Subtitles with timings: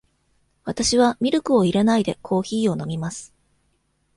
[0.63, 3.35] わたしはミルクを入れないで、コーヒーを飲みます。